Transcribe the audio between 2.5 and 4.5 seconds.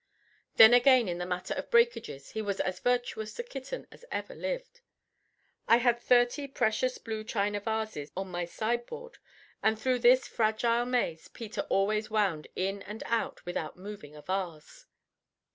as virtuous a kitten as ever